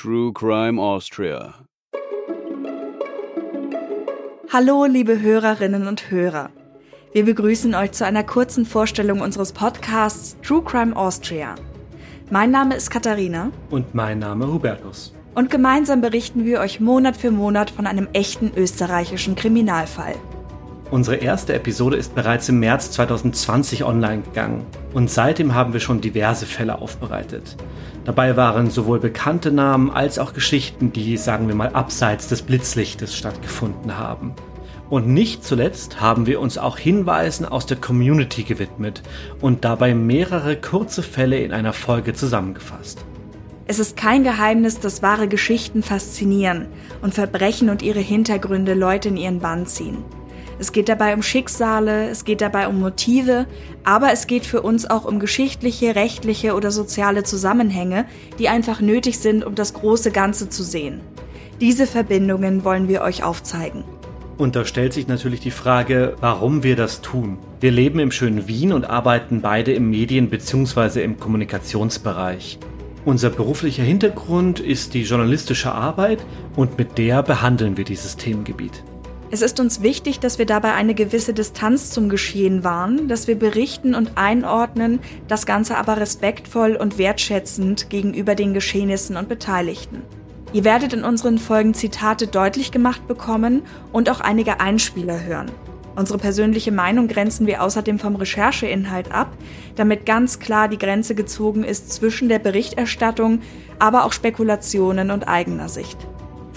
True 0.00 0.32
Crime 0.32 0.80
Austria. 0.80 1.54
Hallo, 4.52 4.84
liebe 4.84 5.20
Hörerinnen 5.20 5.88
und 5.88 6.12
Hörer. 6.12 6.50
Wir 7.12 7.24
begrüßen 7.24 7.74
euch 7.74 7.90
zu 7.90 8.06
einer 8.06 8.22
kurzen 8.22 8.64
Vorstellung 8.64 9.20
unseres 9.20 9.52
Podcasts 9.52 10.36
True 10.40 10.62
Crime 10.62 10.94
Austria. 10.94 11.56
Mein 12.30 12.52
Name 12.52 12.76
ist 12.76 12.90
Katharina. 12.90 13.50
Und 13.70 13.92
mein 13.92 14.20
Name 14.20 14.46
Hubertus. 14.46 15.12
Und 15.34 15.50
gemeinsam 15.50 16.00
berichten 16.00 16.44
wir 16.44 16.60
euch 16.60 16.78
Monat 16.78 17.16
für 17.16 17.32
Monat 17.32 17.68
von 17.68 17.88
einem 17.88 18.06
echten 18.12 18.52
österreichischen 18.56 19.34
Kriminalfall. 19.34 20.14
Unsere 20.90 21.16
erste 21.16 21.52
Episode 21.52 21.98
ist 21.98 22.14
bereits 22.14 22.48
im 22.48 22.60
März 22.60 22.92
2020 22.92 23.84
online 23.84 24.22
gegangen 24.22 24.64
und 24.94 25.10
seitdem 25.10 25.54
haben 25.54 25.74
wir 25.74 25.80
schon 25.80 26.00
diverse 26.00 26.46
Fälle 26.46 26.80
aufbereitet. 26.80 27.56
Dabei 28.06 28.38
waren 28.38 28.70
sowohl 28.70 28.98
bekannte 28.98 29.52
Namen 29.52 29.90
als 29.90 30.18
auch 30.18 30.32
Geschichten, 30.32 30.90
die, 30.90 31.18
sagen 31.18 31.46
wir 31.46 31.54
mal, 31.54 31.68
abseits 31.74 32.28
des 32.28 32.40
Blitzlichtes 32.40 33.14
stattgefunden 33.14 33.98
haben. 33.98 34.32
Und 34.88 35.06
nicht 35.06 35.44
zuletzt 35.44 36.00
haben 36.00 36.24
wir 36.24 36.40
uns 36.40 36.56
auch 36.56 36.78
Hinweisen 36.78 37.44
aus 37.44 37.66
der 37.66 37.76
Community 37.76 38.44
gewidmet 38.44 39.02
und 39.42 39.66
dabei 39.66 39.94
mehrere 39.94 40.56
kurze 40.56 41.02
Fälle 41.02 41.38
in 41.40 41.52
einer 41.52 41.74
Folge 41.74 42.14
zusammengefasst. 42.14 43.04
Es 43.66 43.78
ist 43.78 43.98
kein 43.98 44.24
Geheimnis, 44.24 44.80
dass 44.80 45.02
wahre 45.02 45.28
Geschichten 45.28 45.82
faszinieren 45.82 46.68
und 47.02 47.12
Verbrechen 47.12 47.68
und 47.68 47.82
ihre 47.82 48.00
Hintergründe 48.00 48.72
Leute 48.72 49.10
in 49.10 49.18
ihren 49.18 49.40
Bann 49.40 49.66
ziehen. 49.66 50.02
Es 50.60 50.72
geht 50.72 50.88
dabei 50.88 51.14
um 51.14 51.22
Schicksale, 51.22 52.08
es 52.08 52.24
geht 52.24 52.40
dabei 52.40 52.66
um 52.66 52.80
Motive, 52.80 53.46
aber 53.84 54.12
es 54.12 54.26
geht 54.26 54.44
für 54.44 54.60
uns 54.60 54.90
auch 54.90 55.04
um 55.04 55.20
geschichtliche, 55.20 55.94
rechtliche 55.94 56.54
oder 56.54 56.72
soziale 56.72 57.22
Zusammenhänge, 57.22 58.06
die 58.40 58.48
einfach 58.48 58.80
nötig 58.80 59.20
sind, 59.20 59.44
um 59.44 59.54
das 59.54 59.72
große 59.72 60.10
Ganze 60.10 60.48
zu 60.48 60.64
sehen. 60.64 61.00
Diese 61.60 61.86
Verbindungen 61.86 62.64
wollen 62.64 62.88
wir 62.88 63.02
euch 63.02 63.22
aufzeigen. 63.22 63.84
Und 64.36 64.56
da 64.56 64.64
stellt 64.64 64.92
sich 64.92 65.06
natürlich 65.06 65.40
die 65.40 65.50
Frage, 65.50 66.14
warum 66.20 66.62
wir 66.62 66.76
das 66.76 67.02
tun. 67.02 67.38
Wir 67.60 67.72
leben 67.72 67.98
im 67.98 68.10
schönen 68.10 68.46
Wien 68.46 68.72
und 68.72 68.84
arbeiten 68.84 69.40
beide 69.40 69.72
im 69.72 69.90
Medien- 69.90 70.30
bzw. 70.30 71.02
im 71.02 71.18
Kommunikationsbereich. 71.18 72.58
Unser 73.04 73.30
beruflicher 73.30 73.82
Hintergrund 73.82 74.60
ist 74.60 74.94
die 74.94 75.02
journalistische 75.02 75.72
Arbeit 75.72 76.24
und 76.56 76.78
mit 76.78 76.98
der 76.98 77.22
behandeln 77.22 77.76
wir 77.76 77.84
dieses 77.84 78.16
Themengebiet. 78.16 78.84
Es 79.30 79.42
ist 79.42 79.60
uns 79.60 79.82
wichtig, 79.82 80.20
dass 80.20 80.38
wir 80.38 80.46
dabei 80.46 80.72
eine 80.72 80.94
gewisse 80.94 81.34
Distanz 81.34 81.90
zum 81.90 82.08
Geschehen 82.08 82.64
wahren, 82.64 83.08
dass 83.08 83.26
wir 83.26 83.38
berichten 83.38 83.94
und 83.94 84.12
einordnen, 84.16 85.00
das 85.28 85.44
Ganze 85.44 85.76
aber 85.76 85.98
respektvoll 85.98 86.76
und 86.76 86.96
wertschätzend 86.96 87.90
gegenüber 87.90 88.34
den 88.34 88.54
Geschehnissen 88.54 89.18
und 89.18 89.28
Beteiligten. 89.28 90.02
Ihr 90.54 90.64
werdet 90.64 90.94
in 90.94 91.04
unseren 91.04 91.36
Folgen 91.36 91.74
Zitate 91.74 92.26
deutlich 92.26 92.72
gemacht 92.72 93.06
bekommen 93.06 93.62
und 93.92 94.08
auch 94.08 94.20
einige 94.20 94.60
Einspieler 94.60 95.22
hören. 95.22 95.50
Unsere 95.94 96.18
persönliche 96.18 96.72
Meinung 96.72 97.06
grenzen 97.06 97.46
wir 97.46 97.62
außerdem 97.62 97.98
vom 97.98 98.16
Rechercheinhalt 98.16 99.12
ab, 99.12 99.36
damit 99.76 100.06
ganz 100.06 100.38
klar 100.38 100.68
die 100.68 100.78
Grenze 100.78 101.14
gezogen 101.14 101.64
ist 101.64 101.92
zwischen 101.92 102.30
der 102.30 102.38
Berichterstattung, 102.38 103.40
aber 103.78 104.06
auch 104.06 104.12
Spekulationen 104.14 105.10
und 105.10 105.28
eigener 105.28 105.68
Sicht. 105.68 105.98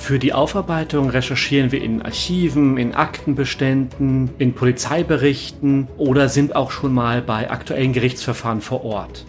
Für 0.00 0.18
die 0.18 0.32
Aufarbeitung 0.32 1.10
recherchieren 1.10 1.70
wir 1.70 1.80
in 1.82 2.02
Archiven, 2.02 2.78
in 2.78 2.94
Aktenbeständen, 2.94 4.30
in 4.38 4.54
Polizeiberichten 4.54 5.86
oder 5.98 6.28
sind 6.28 6.56
auch 6.56 6.72
schon 6.72 6.92
mal 6.92 7.22
bei 7.22 7.48
aktuellen 7.48 7.92
Gerichtsverfahren 7.92 8.60
vor 8.60 8.82
Ort. 8.84 9.24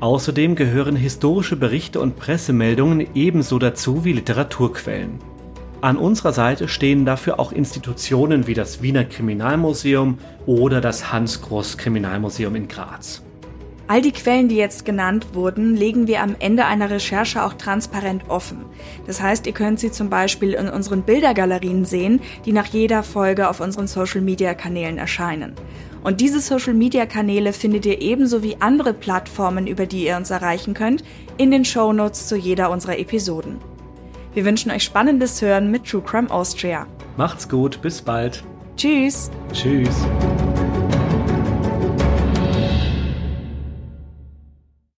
Außerdem 0.00 0.54
gehören 0.54 0.96
historische 0.96 1.56
Berichte 1.56 2.00
und 2.00 2.16
Pressemeldungen 2.16 3.08
ebenso 3.14 3.58
dazu 3.58 4.06
wie 4.06 4.12
Literaturquellen. 4.12 5.18
An 5.82 5.98
unserer 5.98 6.32
Seite 6.32 6.66
stehen 6.68 7.04
dafür 7.04 7.38
auch 7.38 7.52
Institutionen 7.52 8.46
wie 8.46 8.54
das 8.54 8.80
Wiener 8.80 9.04
Kriminalmuseum 9.04 10.18
oder 10.46 10.80
das 10.80 11.12
Hans 11.12 11.42
Groß 11.42 11.76
Kriminalmuseum 11.76 12.54
in 12.54 12.68
Graz. 12.68 13.22
All 13.92 14.00
die 14.00 14.12
Quellen, 14.12 14.48
die 14.48 14.56
jetzt 14.56 14.86
genannt 14.86 15.34
wurden, 15.34 15.76
legen 15.76 16.06
wir 16.06 16.22
am 16.22 16.34
Ende 16.38 16.64
einer 16.64 16.88
Recherche 16.88 17.44
auch 17.44 17.52
transparent 17.52 18.22
offen. 18.28 18.64
Das 19.06 19.20
heißt, 19.20 19.46
ihr 19.46 19.52
könnt 19.52 19.80
sie 19.80 19.90
zum 19.90 20.08
Beispiel 20.08 20.54
in 20.54 20.70
unseren 20.70 21.02
Bildergalerien 21.02 21.84
sehen, 21.84 22.20
die 22.46 22.54
nach 22.54 22.64
jeder 22.64 23.02
Folge 23.02 23.50
auf 23.50 23.60
unseren 23.60 23.86
Social-Media-Kanälen 23.86 24.96
erscheinen. 24.96 25.52
Und 26.02 26.22
diese 26.22 26.40
Social-Media-Kanäle 26.40 27.52
findet 27.52 27.84
ihr 27.84 28.00
ebenso 28.00 28.42
wie 28.42 28.56
andere 28.60 28.94
Plattformen, 28.94 29.66
über 29.66 29.84
die 29.84 30.06
ihr 30.06 30.16
uns 30.16 30.30
erreichen 30.30 30.72
könnt, 30.72 31.04
in 31.36 31.50
den 31.50 31.66
Show 31.66 31.92
Notes 31.92 32.28
zu 32.28 32.36
jeder 32.36 32.70
unserer 32.70 32.98
Episoden. 32.98 33.58
Wir 34.32 34.46
wünschen 34.46 34.70
euch 34.70 34.84
spannendes 34.84 35.42
Hören 35.42 35.70
mit 35.70 35.84
True 35.84 36.00
Crime 36.00 36.30
Austria. 36.30 36.86
Macht's 37.18 37.46
gut, 37.46 37.82
bis 37.82 38.00
bald. 38.00 38.42
Tschüss. 38.74 39.30
Tschüss. 39.52 40.06